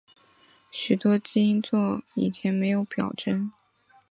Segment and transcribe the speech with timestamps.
[0.71, 3.51] 许多基因座以前没有表征。